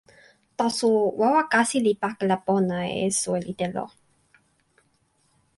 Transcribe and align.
taso 0.57 0.87
wawa 1.21 1.41
kasi 1.53 1.77
li 1.85 1.93
pakala 2.03 2.37
pona 2.45 2.77
e 3.03 3.05
soweli 3.21 3.53
telo. 3.59 3.85